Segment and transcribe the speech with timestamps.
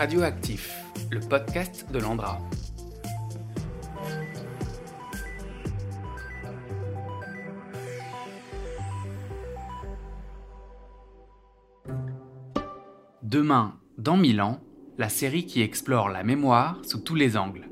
[0.00, 2.40] Radioactif, le podcast de l'Andra.
[13.22, 14.62] Demain, dans mille ans,
[14.96, 17.68] la série qui explore la mémoire sous tous les angles.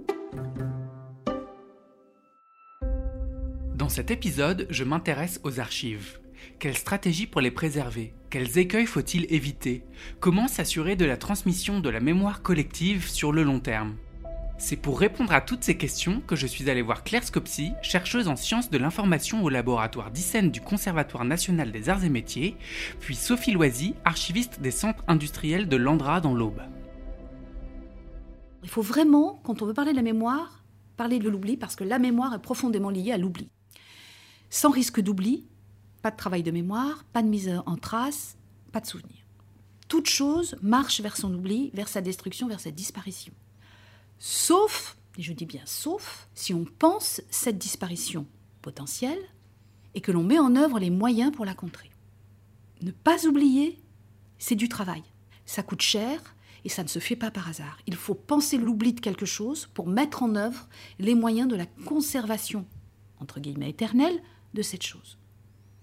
[3.75, 6.19] Dans cet épisode, je m'intéresse aux archives.
[6.59, 8.13] Quelle stratégie pour les préserver?
[8.31, 9.85] Quels écueils faut-il éviter?
[10.19, 13.95] Comment s'assurer de la transmission de la mémoire collective sur le long terme?
[14.59, 18.27] C'est pour répondre à toutes ces questions que je suis allé voir Claire Scopsi, chercheuse
[18.27, 22.57] en sciences de l'information au laboratoire d'ICEN du Conservatoire national des arts et métiers,
[22.99, 26.63] puis Sophie Loisy, archiviste des centres industriels de l'Andra dans l'Aube.
[28.65, 30.65] Il faut vraiment, quand on veut parler de la mémoire,
[30.97, 33.49] parler de l'oubli parce que la mémoire est profondément liée à l'oubli.
[34.51, 35.47] Sans risque d'oubli,
[36.09, 38.39] pas de travail de mémoire, pas de mise en trace,
[38.73, 39.19] pas de souvenir.
[39.89, 43.35] Toute chose marche vers son oubli, vers sa destruction, vers sa disparition.
[44.19, 48.27] Sauf, et je dis bien sauf, si on pense cette disparition
[48.63, 49.19] potentielle
[49.95, 51.91] et que l'on met en œuvre les moyens pour la contrer.
[52.81, 53.79] Ne pas oublier,
[54.39, 55.03] c'est du travail.
[55.45, 56.35] Ça coûte cher
[56.65, 57.77] et ça ne se fait pas par hasard.
[57.87, 61.67] Il faut penser l'oubli de quelque chose pour mettre en œuvre les moyens de la
[61.67, 62.65] conservation,
[63.21, 64.23] entre guillemets éternelle,
[64.55, 65.19] de cette chose.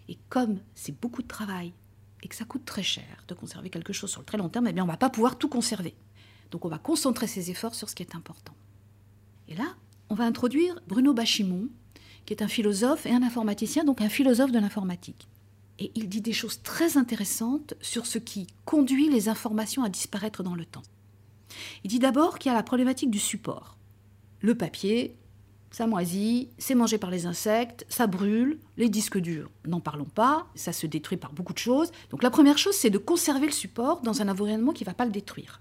[0.07, 1.73] Et comme c'est beaucoup de travail
[2.21, 4.67] et que ça coûte très cher de conserver quelque chose sur le très long terme,
[4.67, 5.95] eh bien on ne va pas pouvoir tout conserver.
[6.51, 8.53] Donc on va concentrer ses efforts sur ce qui est important.
[9.47, 9.75] Et là,
[10.09, 11.69] on va introduire Bruno Bachimon,
[12.25, 15.27] qui est un philosophe et un informaticien, donc un philosophe de l'informatique.
[15.79, 20.41] Et il dit des choses très intéressantes sur ce qui conduit les informations à disparaître
[20.41, 20.83] dans le temps.
[21.83, 23.77] Il dit d'abord qu'il y a la problématique du support.
[24.39, 25.17] Le papier,
[25.75, 30.47] ça moisit, c'est mangé par les insectes, ça brûle, les disques durs, n'en parlons pas,
[30.55, 31.91] ça se détruit par beaucoup de choses.
[32.11, 34.93] Donc la première chose, c'est de conserver le support dans un environnement qui ne va
[34.93, 35.59] pas le détruire.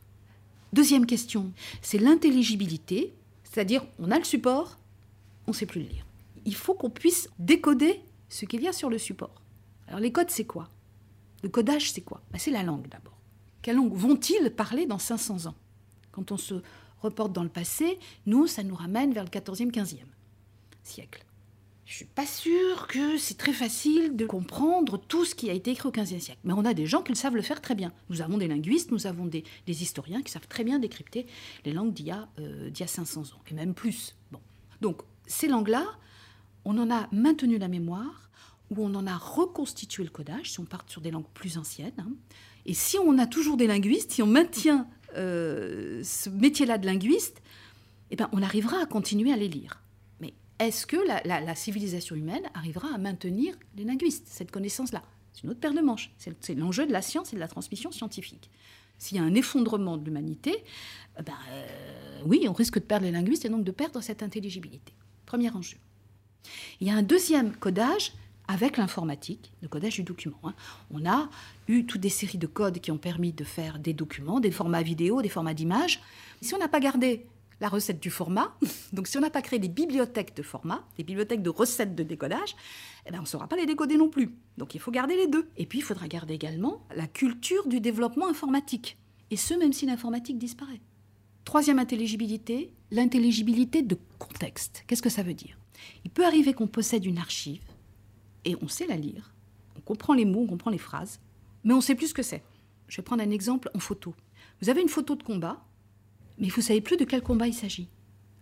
[0.73, 1.51] Deuxième question,
[1.83, 3.13] c'est l'intelligibilité,
[3.43, 4.79] c'est-à-dire on a le support,
[5.49, 6.07] on ne sait plus le lire.
[6.45, 9.43] Il faut qu'on puisse décoder ce qu'il y a sur le support.
[9.89, 10.69] Alors les codes, c'est quoi?
[11.43, 12.23] Le codage, c'est quoi?
[12.31, 13.19] Ben, C'est la langue d'abord.
[13.63, 15.57] Quelle langue vont-ils parler dans 500 ans?
[16.13, 16.63] Quand on se
[17.05, 19.99] reporte dans le passé, nous, ça nous ramène vers le 14e, 15e
[20.83, 21.25] siècle.
[21.87, 25.53] Je ne suis pas sûre que c'est très facile de comprendre tout ce qui a
[25.53, 26.41] été écrit au 15e siècle.
[26.45, 27.93] Mais on a des gens qui le savent le faire très bien.
[28.09, 31.27] Nous avons des linguistes, nous avons des, historiens qui savent très bien décrypter
[31.67, 32.27] les langues d'il y, a,
[32.87, 34.17] 500 euh, ans, et même plus.
[34.33, 34.41] Bon.
[34.81, 35.85] Donc, ces langues-là,
[36.65, 38.31] on en a maintenu la mémoire,
[38.71, 41.93] ou on en a reconstitué le codage, si on part sur des langues plus anciennes.
[41.99, 42.13] Hein.
[42.65, 47.43] Et si on a toujours des linguistes, si on maintient euh, ce métier-là de linguiste,
[48.11, 49.81] eh ben, on arrivera à continuer à les lire.
[50.21, 55.03] Mais est-ce que la, civilisation humaine arrivera à maintenir les linguistes, cette connaissance-là?
[55.33, 56.13] C'est une autre paire de manches.
[56.19, 58.51] C'est l'enjeu de la science et de la transmission scientifique.
[58.99, 60.55] S'il y a un effondrement de l'humanité,
[61.19, 64.23] eh ben, euh, oui, on risque de perdre les linguistes et donc de perdre cette
[64.23, 64.93] intelligibilité.
[65.27, 65.79] Premier enjeu.
[66.81, 68.13] Il y a un deuxième codage
[68.49, 70.39] avec l'informatique, le codage du document.
[70.45, 70.55] Hein.
[70.93, 71.29] On a
[71.69, 74.83] eu toutes des séries de codes qui ont permis de faire des documents, des formats
[74.83, 76.01] vidéo, des formats d'images.
[76.43, 77.27] Si on n'a pas gardé
[77.61, 78.55] la recette du format,
[78.93, 82.03] donc si on n'a pas créé des bibliothèques de format, des bibliothèques de recettes de
[82.03, 82.55] décodage,
[83.07, 84.35] eh ben on ne saura pas les décoder non plus.
[84.59, 85.49] Donc il faut garder les deux.
[85.57, 88.99] Et puis il faudra garder également la culture du développement informatique.
[89.31, 90.81] Et ce, même si l'informatique disparaît.
[91.45, 94.85] Troisième intelligibilité, l'intelligibilité de contexte.
[94.87, 95.59] Qu'est-ce que ça veut dire?
[96.05, 97.61] Il peut arriver qu'on possède une archive
[98.45, 99.35] et on sait la lire.
[99.77, 101.21] On comprend les mots, on comprend les phrases,
[101.63, 102.43] mais on ne sait plus ce que c'est.
[102.89, 104.15] Je vais prendre un exemple en photo.
[104.61, 105.65] Vous avez une photo de combat,
[106.39, 107.89] mais vous ne savez plus de quel combat il s'agit.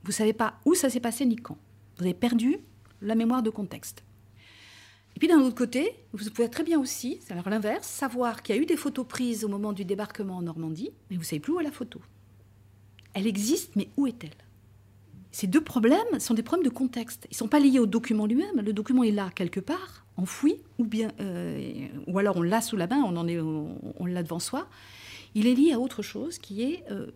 [0.02, 1.58] Vous ne savez pas où ça s'est passé ni quand.
[1.96, 2.58] Vous avez perdu
[3.00, 4.02] la mémoire de contexte.
[5.14, 8.56] Et puis d'un autre côté, vous pouvez très bien aussi, c'est alors l'inverse, savoir qu'il
[8.56, 11.26] y a eu des photos prises au moment du débarquement en Normandie, mais vous ne
[11.26, 12.00] savez plus où est la photo.
[13.14, 14.30] Elle existe, mais où est-elle?
[15.32, 17.26] Ces deux problèmes sont des problèmes de contexte.
[17.31, 18.60] Ils ne sont pas liés au document lui-même.
[18.60, 22.77] Le document est là quelque part, enfoui, ou, bien, euh, ou alors on l'a sous
[22.77, 24.68] la main, on, l'a devant soi.
[25.34, 27.06] Il est lié à autre chose qui est euh,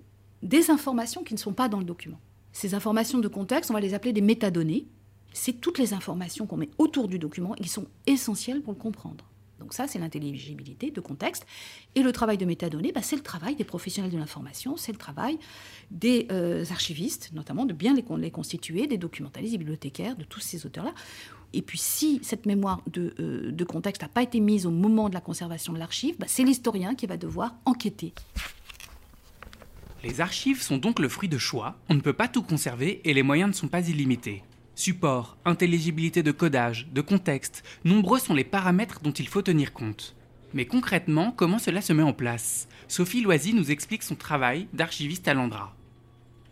[0.42, 2.18] des informations qui ne sont pas dans le document.
[2.52, 4.86] Ces informations de contexte, on va les appeler des métadonnées.
[5.34, 8.78] C'est toutes les informations qu'on met autour du document et qui sont essentielles pour le
[8.78, 9.26] comprendre.
[9.58, 11.46] Donc ça, c'est l'intelligibilité de contexte.
[11.94, 14.98] Et le travail de métadonnées, bah, c'est le travail des professionnels de l'information, c'est le
[14.98, 15.38] travail
[15.90, 20.66] des euh, archivistes, notamment de bien les, constituer, des documentalistes, des bibliothécaires, de tous ces
[20.66, 20.94] auteurs-là.
[21.52, 25.14] Et puis si cette mémoire de, euh, contexte n'a pas été mise au moment de
[25.14, 28.12] la conservation de l'archive, bah, c'est l'historien qui va devoir enquêter.
[30.04, 33.14] Les archives sont donc le fruit de choix, on ne peut pas tout conserver et
[33.14, 34.42] les moyens ne sont pas illimités.
[34.78, 40.14] Support, intelligibilité de codage, de contexte, nombreux sont les paramètres dont il faut tenir compte.
[40.52, 42.68] Mais concrètement, comment cela se met en place?
[42.86, 45.74] Sophie Loisy nous explique son travail d'archiviste à l'Andra.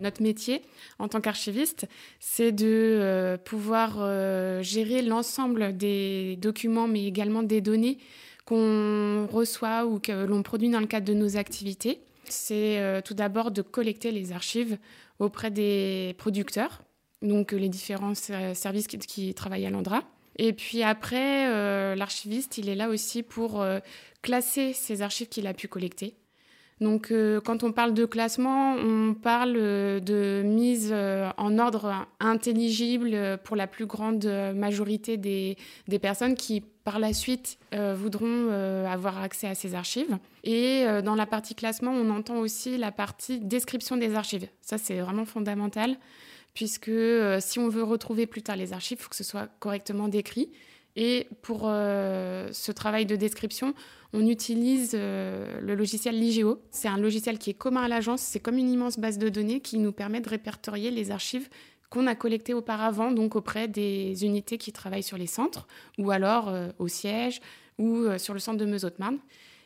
[0.00, 0.62] Notre métier
[0.99, 1.87] en tant qu'archiviste,
[2.19, 7.99] c'est de euh, pouvoir euh, gérer l'ensemble des documents, mais également des données
[8.47, 12.00] qu'on reçoit ou que l'on produit dans le cadre de nos activités.
[12.25, 14.79] C'est euh, tout d'abord de collecter les archives
[15.19, 16.82] auprès des producteurs,
[17.25, 20.03] donc les différents services qui, travaillent à l'Andra.
[20.37, 23.65] Et puis après, l'archiviste, il est là aussi pour
[24.23, 26.15] classer ces archives qu'il a pu collecter
[26.81, 32.06] donc, euh, quand on parle de classement, on parle euh, de mise euh, en ordre
[32.19, 35.56] intelligible pour la plus grande majorité des,
[36.00, 38.50] personnes qui, par la suite, voudront
[38.87, 40.19] avoir accès à ces archives.
[40.43, 44.47] Et dans la partie classement, on entend aussi la partie description des archives.
[44.61, 45.97] Ça, c'est vraiment fondamental,
[46.55, 46.91] puisque
[47.41, 50.51] si on veut retrouver plus tard les archives, il faut que ce soit correctement décrit.
[50.97, 53.75] Et pour ce travail de description,
[54.15, 56.62] on utilise euh, le logiciel Ligeo.
[56.71, 58.21] C'est un logiciel qui est commun à l'agence.
[58.21, 61.49] C'est comme une immense base de données qui nous permet de répertorier les archives
[61.91, 65.67] qu'on a collectées auparavant, donc auprès des unités qui travaillent sur les centres,
[65.99, 67.41] ou alors euh, au siège,
[67.79, 69.19] ou euh, sur le centre de Meuse-Haute-Marne.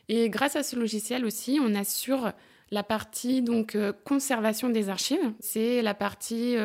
[0.09, 2.33] Et grâce à ce logiciel aussi, on assure
[2.71, 5.33] la partie donc conservation des archives.
[5.41, 6.57] C'est la partie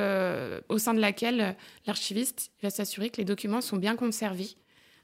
[0.69, 1.55] au sein de laquelle
[1.85, 4.55] l'archiviste va s'assurer que les documents sont bien conservés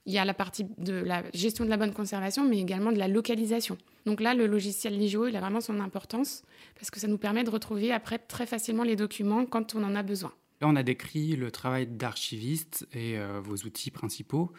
[0.10, 2.98] il y a la partie de la gestion de la bonne conservation, mais également de
[2.98, 3.78] la localisation.
[4.08, 6.42] Donc là, le logiciel Ligio, a vraiment son importance
[6.76, 9.96] parce que ça nous permet de retrouver après très facilement les documents quand on en
[9.96, 10.34] a besoin.
[10.62, 14.52] Là, on a décrit le travail d'archiviste et euh, vos outils principaux.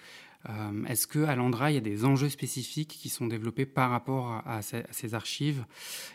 [0.49, 4.43] Euh, est-ce qu'à l'Andra, il y a des enjeux spécifiques qui sont développés par rapport
[4.47, 5.65] à, ces, archives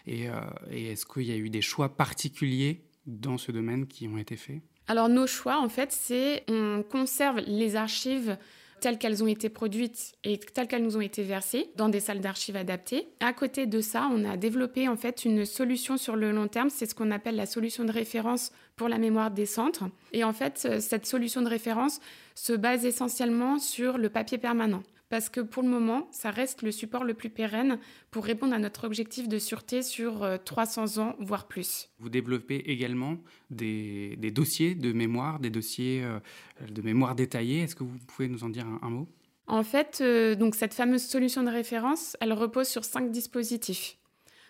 [0.08, 0.34] Et, euh,
[0.72, 4.36] et est-ce qu'il y a eu des choix particuliers dans ce domaine qui ont été
[4.36, 4.62] faits?
[4.88, 8.38] Alors, nos choix, en fait, c'est on conserve les archives
[8.86, 12.20] telles qu'elles ont été produites et telles qu'elles nous ont été versées dans des salles
[12.20, 13.08] d'archives adaptées.
[13.20, 16.70] À côté de ça, on a développé en fait une solution sur le long terme,
[16.70, 19.86] c'est ce qu'on appelle la solution de référence pour la mémoire des centres.
[20.14, 22.00] Et en fait, euh, cette solution de référence
[22.36, 26.72] se base essentiellement sur le papier permanent parce que pour le moment, ça reste le
[26.72, 27.80] support le plus pérenne
[28.12, 31.90] pour répondre à notre objectif de sûreté sur 300 euh, ans, voire plus.
[32.00, 33.18] Vous développez également
[33.50, 36.20] des, dossiers de mémoire, des dossiers euh,
[36.68, 37.62] de mémoire détaillés.
[37.62, 39.08] Est-ce que vous pouvez nous en dire un, mot?
[39.48, 43.98] En fait, euh, donc cette fameuse solution de référence, elle repose sur cinq dispositifs.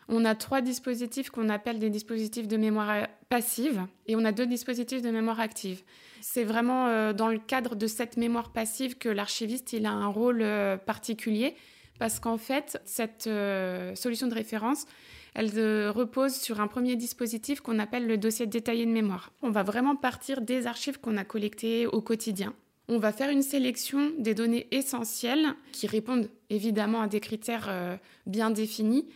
[0.08, 4.46] On a trois dispositifs qu'on appelle des dispositifs de mémoire passive et on a deux
[4.46, 5.82] dispositifs de mémoire active.
[6.22, 10.08] C'est vraiment euh, dans le cadre de cette mémoire passive que l'archiviste il a un
[10.08, 11.56] rôle euh, particulier
[11.98, 14.86] parce qu'en fait, cette euh, solution de référence,
[15.34, 15.50] elle
[15.90, 19.32] repose sur un premier dispositif qu'on appelle le dossier détaillé de mémoire.
[19.42, 22.54] On va vraiment partir des archives qu'on a collectées au quotidien.
[22.88, 28.52] On va faire une sélection des données essentielles qui répondent évidemment à des critères bien
[28.52, 29.08] définis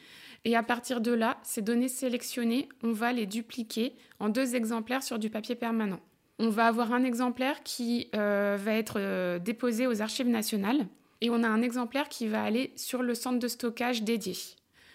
[0.46, 5.04] et à partir de là, ces données sélectionnées, on va les dupliquer en deux exemplaires
[5.04, 6.00] sur du papier permanent.
[6.40, 10.88] On va avoir un exemplaire qui euh, va être euh, déposé aux archives nationales
[11.20, 14.38] et on a un exemplaire qui va aller sur le centre de stockage dédié.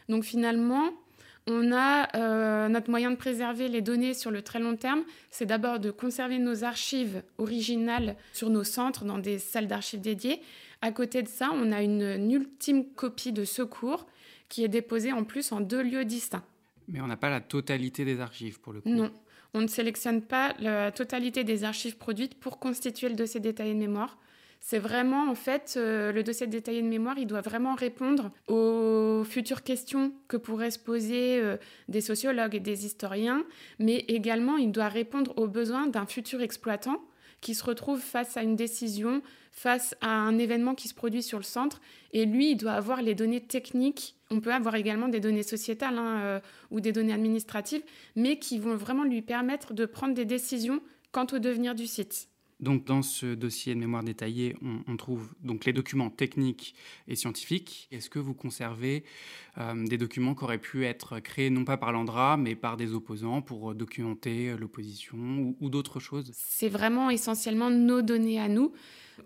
[0.09, 0.91] Donc finalement,
[1.47, 5.45] on a euh, notre moyen de préserver les données sur le très long terme, c'est
[5.45, 10.41] d'abord de conserver nos archives originales sur nos centres dans des salles d'archives dédiées.
[10.81, 14.07] À côté de ça, on a une ultime copie de secours
[14.55, 16.45] qui est déposé en plus en deux lieux distincts.
[16.87, 18.89] Mais on n'a pas la totalité des archives pour le coup.
[18.89, 19.11] Non,
[19.53, 23.81] on ne sélectionne pas la totalité des archives produites pour constituer le dossier détaillé de
[23.81, 24.17] mémoire.
[24.61, 29.25] C'est vraiment, en fait, euh, le dossier détaillé de mémoire, il doit vraiment répondre aux
[29.25, 31.57] futures questions que pourraient se poser euh,
[31.89, 33.45] des sociologues et des historiens,
[33.81, 37.03] mais également, il doit répondre aux besoins d'un futur exploitant
[37.45, 39.21] qui se retrouve face à une décision,
[39.53, 41.83] face à un événement qui se produit sur le centre,
[42.13, 44.17] et lui, il doit avoir les données techniques.
[44.31, 47.83] On peut avoir également des données sociétales hein, euh, ou des données administratives,
[48.17, 50.81] mais qui vont vraiment lui permettre de prendre des décisions
[51.13, 52.29] quant au devenir du site.
[52.61, 54.57] Donc dans ce dossier de mémoire détaillé,
[54.87, 56.75] on, trouve donc les documents techniques
[57.09, 57.89] et scientifiques.
[57.91, 59.05] Est-ce que vous conservez
[59.59, 62.93] euh, des documents qui auraient pu être créés non pas par l'Andra, mais par des
[62.93, 66.31] opposants pour documenter l'opposition ou, d'autres choses?
[66.33, 68.73] C'est vraiment essentiellement nos données à nous.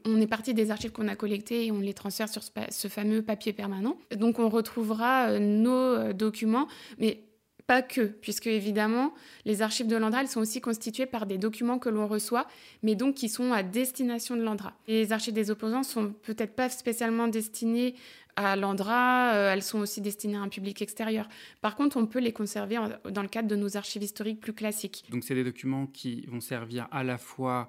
[0.05, 3.23] On est parti des archives qu'on a collectées et on les transfère sur ce, fameux
[3.23, 3.99] papier permanent.
[4.17, 6.69] Donc on retrouvera euh, nos euh, documents,
[6.99, 7.28] mais
[7.69, 9.13] pas que, puisque évidemment,
[9.45, 12.47] les archives de l'Andra, elles sont aussi constituées par des documents que l'on reçoit,
[12.83, 14.73] mais donc qui sont à destination de l'Andra.
[14.89, 17.95] Les archives des opposants sont peut-être pas spécialement destinées
[18.37, 21.29] à l'Andra, euh, elles sont aussi destinées à un public extérieur.
[21.61, 22.79] Par contre, on peut les conserver
[23.11, 25.05] dans le cadre de nos archives historiques plus classiques.
[25.11, 27.69] Donc c'est des documents qui vont servir à la fois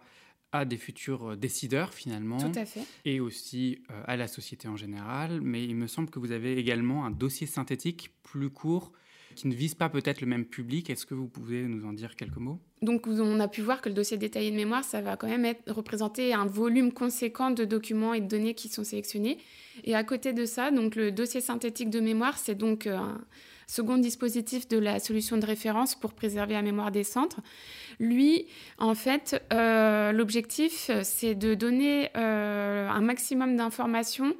[0.53, 2.37] à des futurs décideurs finalement.
[2.37, 2.85] Tout à fait.
[3.03, 5.41] Et aussi à la société en général.
[5.41, 8.93] Mais il me semble que vous avez également un dossier synthétique plus court
[9.39, 10.89] qui ne vise pas peut-être le même public.
[10.89, 12.59] Est-ce que vous pouvez nous en dire quelques mots?
[12.81, 15.45] Donc, on a pu voir que le dossier détaillé de mémoire, ça va quand même
[15.45, 19.37] être, représenter un volume conséquent de documents et de données qui sont sélectionnés.
[19.85, 23.21] Et à côté de ça, donc le dossier synthétique de mémoire, c'est donc euh, un
[23.65, 27.39] second dispositif de la solution de référence pour préserver la mémoire des centres.
[27.97, 28.45] Lui,
[28.77, 34.35] en fait, euh, l'objectif, c'est de donner euh, un maximum d'informations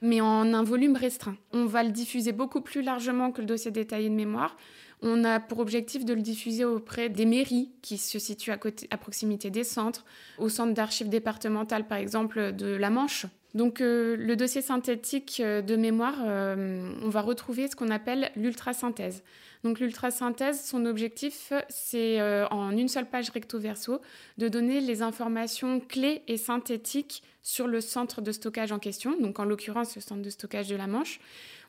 [0.00, 1.36] mais en un volume restreint.
[1.52, 4.56] On va le diffuser beaucoup plus largement que le dossier détaillé de mémoire.
[5.00, 8.88] On a pour objectif de le diffuser auprès des mairies qui se situent à, côté,
[8.90, 10.04] à proximité des centres,
[10.38, 13.26] au centre d'archives départementales par exemple de la Manche.
[13.54, 18.30] Donc euh, le dossier synthétique euh, de mémoire, euh, on va retrouver ce qu'on appelle
[18.36, 19.22] l'ultrasynthèse.
[19.64, 24.00] Donc l'ultrasynthèse, son objectif, c'est en une seule page recto-verso
[24.36, 29.38] de donner les informations clés et synthétiques sur le centre de stockage en question, donc
[29.38, 31.18] en l'occurrence le centre de stockage de la Manche.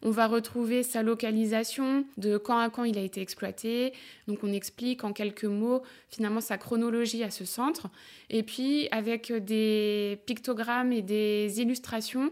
[0.02, 3.94] On va retrouver sa localisation, de quand à quand il a été exploité.
[4.28, 7.88] Donc on explique en quelques mots finalement sa chronologie à ce centre.
[8.30, 12.30] Et puis avec des pictogrammes et des illustrations,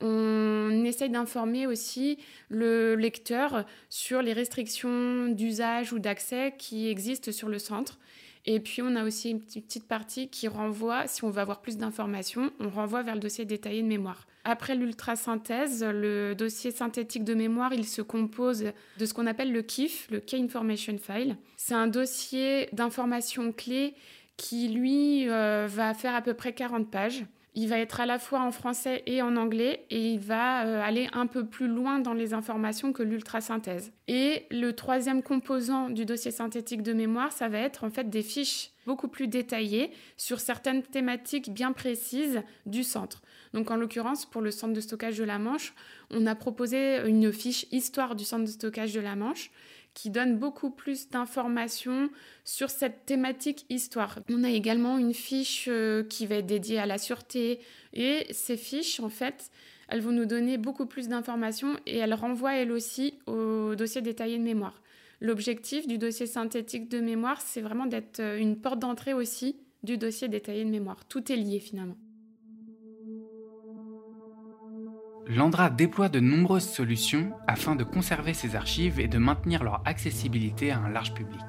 [0.00, 7.48] on essaye d'informer aussi le lecteur sur les restrictions d'usage ou d'accès qui existent sur
[7.48, 7.96] le centre.
[8.50, 11.76] Et puis, on a aussi une petite partie qui renvoie, si on veut avoir plus
[11.76, 14.26] d'informations, on renvoie vers le dossier détaillé de mémoire.
[14.44, 18.64] Après l'ultrasynthèse, le dossier synthétique de mémoire, il se compose
[18.96, 21.36] de ce qu'on appelle le KIF, le Key Information File.
[21.58, 23.94] C'est un dossier d'informations clés
[24.38, 27.26] qui, lui, euh, va faire à peu près 40 pages.
[27.60, 30.80] Il va être à la fois en français et en anglais et il va euh,
[30.80, 33.90] aller un peu plus loin dans les informations que l'ultrasynthèse.
[34.06, 38.22] Et le troisième composant du dossier synthétique de mémoire, ça va être en fait des
[38.22, 43.22] fiches beaucoup plus détaillées sur certaines thématiques bien précises du centre.
[43.54, 45.74] Donc en l'occurrence, pour le centre de stockage de la Manche,
[46.12, 49.50] on a proposé une fiche histoire du centre de stockage de la Manche
[49.98, 52.08] qui donne beaucoup plus d'informations
[52.44, 54.20] sur cette thématique histoire.
[54.30, 57.58] On a également une fiche euh, qui va être dédiée à la sûreté
[57.94, 59.50] et ces fiches, en fait,
[59.88, 64.38] elles vont nous donner beaucoup plus d'informations et elles renvoient elles aussi au dossier détaillé
[64.38, 64.80] de mémoire.
[65.20, 69.98] L'objectif du dossier synthétique de mémoire, c'est vraiment d'être euh, une porte d'entrée aussi du
[69.98, 71.06] dossier détaillé de mémoire.
[71.06, 71.96] Tout est lié finalement.
[75.30, 80.70] L'Andra déploie de nombreuses solutions afin de conserver ses archives et de maintenir leur accessibilité
[80.70, 81.44] à un large public.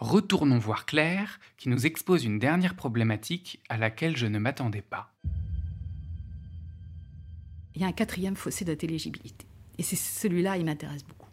[0.00, 5.12] Retournons voir Claire, qui nous expose une dernière problématique à laquelle je ne m'attendais pas.
[7.76, 9.46] Il y a un quatrième fossé d'intelligibilité.
[9.78, 11.30] Et c'est celui-là, il m'intéresse beaucoup.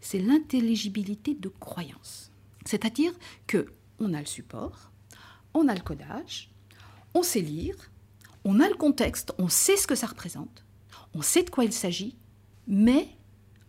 [0.00, 2.32] C'est l'intelligibilité de croyance.
[2.64, 3.12] C'est-à-dire
[3.46, 4.91] que on a le support,
[5.54, 6.50] on a le codage,
[7.14, 7.76] on sait lire,
[8.44, 10.64] on a le contexte, on sait ce que ça représente,
[11.14, 12.16] on sait de quoi il s'agit,
[12.66, 13.08] mais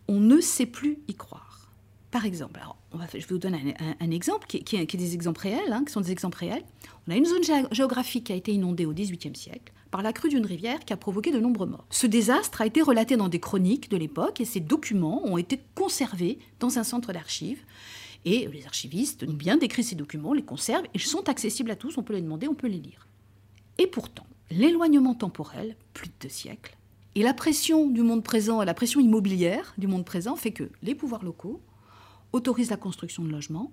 [0.08, 1.72] on ne sait plus y croire.
[2.10, 2.76] Par exemple, alors
[3.12, 6.00] je vais vous donner un, exemple qui, qui, est des exemples réels, hein, qui sont
[6.00, 6.62] des exemples réels.
[7.08, 10.28] On a une zone géographique qui a été inondée au XVIIIe siècle par la crue
[10.28, 11.86] d'une rivière qui a provoqué de nombreux morts.
[11.90, 15.60] Ce désastre a été relaté dans des chroniques de l'époque et ces documents ont été
[15.74, 17.64] conservés dans un centre d'archives
[18.24, 21.98] et les archivistes ont bien décrit ces documents, les conservent, ils sont accessibles à tous,
[21.98, 23.06] on peut les demander, on peut les lire.
[23.78, 26.76] Et pourtant, l'éloignement temporel, plus de deux siècles,
[27.14, 30.94] et la pression du monde présent, la pression immobilière du monde présent fait que les
[30.94, 31.60] pouvoirs locaux
[32.32, 33.72] autorisent la construction de logements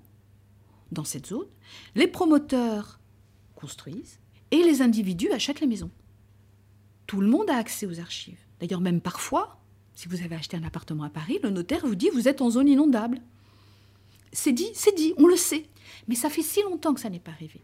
[0.91, 1.47] dans cette zone,
[1.95, 2.99] les promoteurs
[3.55, 4.19] construisent,
[4.51, 5.89] et les individus achètent les maisons.
[7.07, 8.39] Tout le monde a accès aux archives.
[8.59, 9.59] D'ailleurs, même parfois,
[9.95, 12.49] si vous avez acheté un appartement à Paris, le notaire vous dit vous êtes en
[12.49, 13.21] zone inondable.
[14.33, 15.65] C'est dit, c'est dit, on le sait.
[16.07, 17.61] Mais ça fait si longtemps que ça n'est pas arrivé.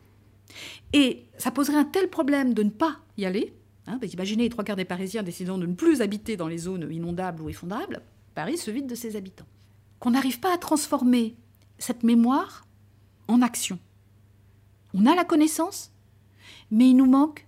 [0.94, 3.54] Et ça poserait un tel problème de ne pas y aller.
[3.88, 6.88] Hein, imaginez les trois quarts des Parisiens décidant de ne plus habiter dans les zones
[6.92, 8.02] inondables ou effondrables.
[8.36, 9.48] Paris se vide de ses habitants.
[10.00, 11.36] Qu'on n'arrive pas à transformer
[11.80, 12.68] cette mémoire
[13.28, 13.80] en action.
[14.94, 15.92] On a la connaissance,
[16.70, 17.48] mais il nous manque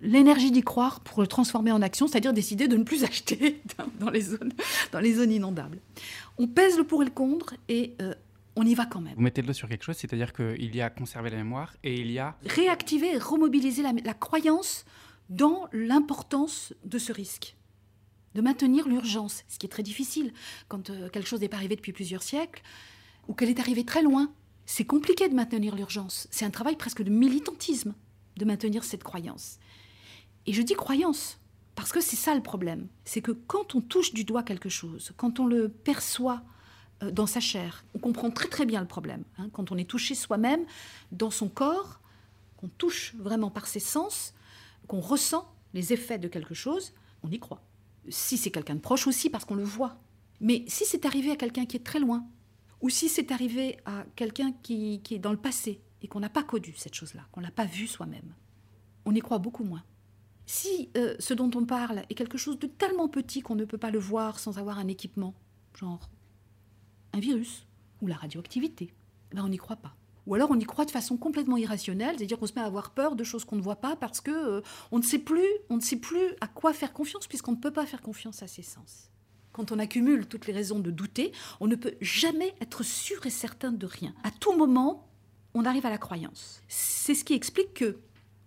[0.00, 3.60] l'énergie d'y croire pour le transformer en action, c'est-à-dire décider de ne plus acheter
[4.00, 5.78] dans les zones, inondables.
[6.38, 8.14] On pèse le pour et le contre et euh,
[8.56, 9.14] on y va quand même.
[9.14, 12.00] Vous mettez le doigt sur quelque chose, c'est-à-dire qu'il y a conserver la mémoire et
[12.00, 12.36] il y a...
[12.44, 14.84] Réactiver et remobiliser la, croyance
[15.30, 17.56] dans l'importance de ce risque.
[18.34, 20.32] De maintenir l'urgence, ce qui est très difficile
[20.68, 22.62] quand euh, quelque chose n'est pas arrivé depuis plusieurs siècles
[23.28, 24.32] ou qu'elle est arrivée très loin.
[24.64, 26.28] C'est compliqué de maintenir l'urgence.
[26.30, 27.94] C'est un travail presque de militantisme
[28.36, 29.58] de maintenir cette croyance.
[30.46, 31.38] Et je dis croyance
[31.74, 32.88] parce que c'est ça le problème.
[33.04, 36.42] C'est que quand on touche du doigt quelque chose, quand on le perçoit
[37.10, 37.84] dans sa chair.
[37.94, 39.24] On comprend très très bien le problème.
[39.38, 39.48] hein.
[39.52, 40.64] Quand on est touché soi-même,
[41.10, 42.00] dans son corps,
[42.56, 44.34] qu'on touche vraiment par ses sens,
[44.86, 46.92] qu'on ressent les effets de quelque chose,
[47.22, 47.62] on y croit.
[48.08, 49.96] Si c'est quelqu'un de proche aussi, parce qu'on le voit.
[50.40, 52.26] Mais si c'est arrivé à quelqu'un qui est très loin,
[52.80, 56.42] ou si c'est arrivé à quelqu'un qui, est dans le passé et qu'on n'a pas
[56.42, 58.34] connu cette chose-là, qu'on n'a pas vu soi-même,
[59.04, 59.84] on y croit beaucoup moins.
[60.46, 63.78] Si euh, ce dont on parle est quelque chose de tellement petit qu'on ne peut
[63.78, 65.34] pas le voir sans avoir un équipement,
[65.74, 66.10] genre
[67.12, 67.66] un virus
[68.00, 68.92] ou la radioactivité,
[69.32, 69.94] ben on n'y croit pas.
[70.26, 72.90] Ou alors on y croit de façon complètement irrationnelle, c'est-à-dire qu'on se met à avoir
[72.90, 74.60] peur de choses qu'on ne voit pas parce que euh,
[74.92, 77.72] on ne sait plus, on ne sait plus à quoi faire confiance puisqu'on ne peut
[77.72, 79.10] pas faire confiance à ses sens.
[79.52, 83.30] Quand on accumule toutes les raisons de douter, on ne peut jamais être sûr et
[83.30, 84.14] certain de rien.
[84.22, 85.08] À tout moment,
[85.54, 86.62] on arrive à la croyance.
[86.68, 87.98] C'est ce qui explique que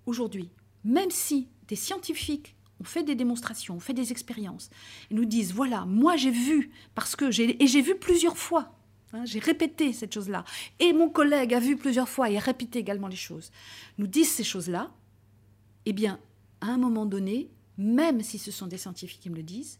[0.05, 0.49] aujourd'hui,
[0.83, 2.54] même si des scientifiques
[2.85, 4.69] fait des démonstrations, ont fait des expériences,
[5.11, 8.77] et nous disent voilà, moi j'ai vu parce que j'ai et j'ai vu plusieurs fois.
[9.13, 10.43] hein, j'ai répété cette chose-là.
[10.79, 13.51] Et mon collègue a vu plusieurs fois et a répété également les choses.
[13.97, 14.91] Nous disent ces choses-là.
[15.85, 16.19] Eh bien,
[16.61, 19.79] à un moment donné, même si ce sont des scientifiques qui me le disent,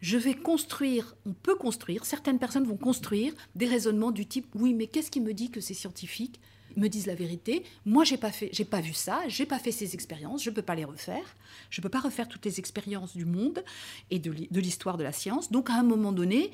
[0.00, 4.74] je vais construire, on peut construire, certaines personnes vont construire des raisonnements du type oui,
[4.74, 6.40] mais qu'est-ce qui me dit que ces scientifiques
[6.76, 9.72] me disent la vérité Moi, j'ai pas fait, j'ai pas vu ça, j'ai pas fait
[9.72, 11.36] ces expériences, je peux pas les refaire,
[11.70, 13.64] je peux pas refaire toutes les expériences du monde
[14.10, 15.50] et de de l'histoire de la science.
[15.50, 16.50] Donc, à un moment donné,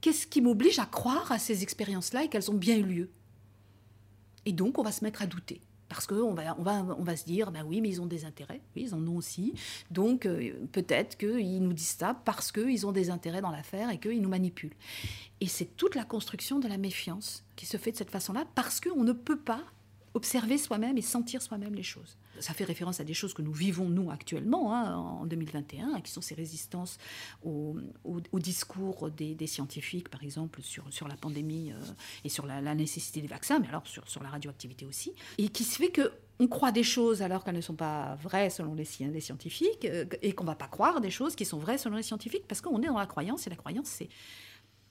[0.00, 3.10] qu'est-ce qui m'oblige à croire à ces expériences-là et qu'elles ont bien eu lieu?
[4.46, 5.60] Et donc, on va se mettre à douter.
[5.88, 8.24] Parce qu'on va, on va, on va se dire, ben oui, mais ils ont des
[8.24, 8.60] intérêts.
[8.76, 9.54] Oui, ils en ont aussi.
[9.90, 13.98] Donc, euh, peut-être qu'ils nous disent ça parce qu'ils ont des intérêts dans l'affaire et
[13.98, 14.76] qu'ils nous manipulent.
[15.40, 18.80] Et c'est toute la construction de la méfiance qui se fait de cette façon-là parce
[18.80, 19.64] qu'on ne peut pas
[20.18, 22.16] observer soi-même et sentir soi-même les choses.
[22.40, 26.10] Ça fait référence à des choses que nous vivons, nous, actuellement, hein, en 2021, qui
[26.10, 26.98] sont ces résistances
[27.44, 27.76] au,
[28.34, 31.80] discours des, scientifiques, par exemple, sur, la pandémie euh,
[32.24, 35.76] et sur la, nécessité des vaccins, mais alors sur, la radioactivité aussi, et qui se
[35.76, 39.20] fait que on croit des choses alors qu'elles ne sont pas vraies selon les, les
[39.20, 42.02] scientifiques, euh, et qu'on ne va pas croire des choses qui sont vraies selon les
[42.02, 44.08] scientifiques, parce qu'on est dans la croyance, et la croyance, c'est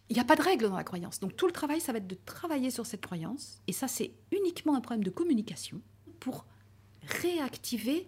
[0.10, 1.20] il n'y a pas de règle dans la croyance.
[1.20, 3.62] Donc tout le travail, ça va être de travailler sur cette croyance.
[3.68, 5.82] Et ça, c'est uniquement un problème de communication
[6.20, 6.46] pour
[7.22, 8.08] réactiver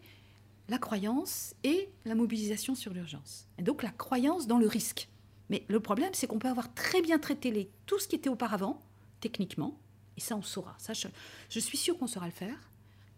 [0.69, 3.47] la croyance et la mobilisation sur l'urgence.
[3.57, 5.09] Et donc la croyance dans le risque.
[5.49, 8.29] Mais le problème, c'est qu'on peut avoir très bien traité les, tout ce qui était
[8.29, 8.79] auparavant,
[9.19, 9.79] techniquement,
[10.19, 10.75] et ça, on saura.
[10.77, 12.57] Ça, je, suis sûre qu'on saura le faire.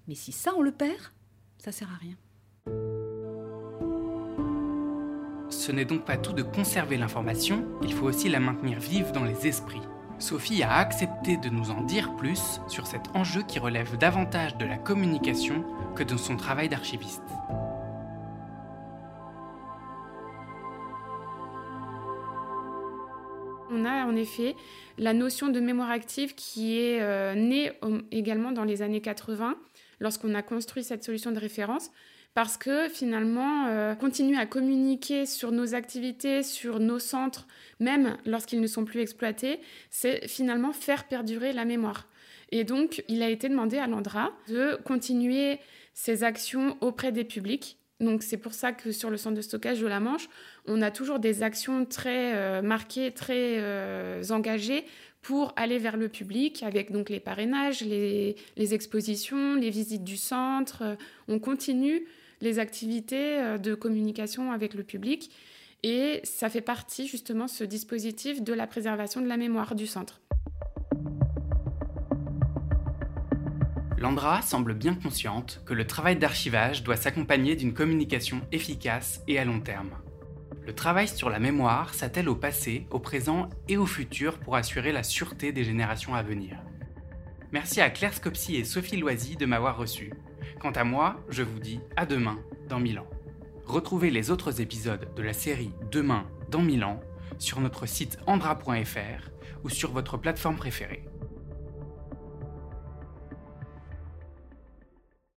[0.07, 1.01] Mais si ça, on le perd,
[1.57, 2.15] ça sert à rien.
[5.61, 9.23] Ce n'est donc pas tout de conserver l'information, il faut aussi la maintenir vive dans
[9.23, 9.83] les esprits.
[10.17, 14.65] Sophie a accepté de nous en dire plus sur cet enjeu qui relève davantage de
[14.65, 15.63] la communication
[15.95, 17.21] que de son travail d'archiviste.
[23.73, 24.55] On a en effet
[24.97, 29.55] la notion de mémoire active qui est euh, née au- également dans les années 80
[29.99, 31.89] lorsqu'on a construit cette solution de référence
[32.33, 37.47] parce que finalement, euh, continuer à communiquer sur nos activités, sur nos centres,
[37.79, 42.07] même lorsqu'ils ne sont plus exploités, c'est finalement faire perdurer la mémoire.
[42.51, 45.59] Et donc, il a été demandé à l'Andra de continuer
[45.93, 47.77] ces actions auprès des publics.
[47.99, 50.27] Donc, c'est pour ça que sur le centre de stockage de la Manche,
[50.65, 54.85] on a toujours des actions très euh, marquées, très euh, engagées
[55.21, 60.97] pour aller vers le public avec donc les parrainages, les, expositions, les visites du centre.
[61.27, 62.07] On continue
[62.41, 65.31] les activités euh, de communication avec le public
[65.83, 70.21] et ça fait partie justement ce dispositif de la préservation de la mémoire du centre.
[73.97, 79.45] L'Andra semble bien consciente que le travail d'archivage doit s'accompagner d'une communication efficace et à
[79.45, 79.91] long terme.
[80.65, 84.91] Le travail sur la mémoire s'attelle au passé, au présent et au futur pour assurer
[84.91, 86.57] la sûreté des générations à venir.
[87.51, 90.11] Merci à Claire Scopsi et Sophie Loisy de m'avoir reçu.
[90.59, 93.05] Quant à moi, je vous dis à demain dans Milan.
[93.65, 96.99] Retrouvez les autres épisodes de la série Demain dans Milan
[97.37, 99.29] sur notre site andra.fr
[99.63, 101.03] ou sur votre plateforme préférée.